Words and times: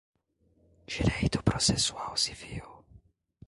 Direito 0.87 1.43
processual 1.43 2.17
civil 2.17 2.81